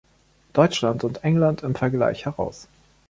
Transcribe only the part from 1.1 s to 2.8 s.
England im Vergleich" heraus.